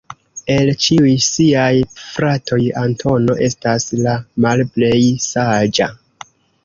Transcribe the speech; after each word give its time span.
El 0.51 0.69
ĉiuj 0.85 1.11
siaj 1.25 1.73
fratoj 2.05 2.59
Antono 2.83 3.37
estas 3.49 3.87
la 4.07 4.17
malplej 4.47 4.99
saĝa. 5.31 5.91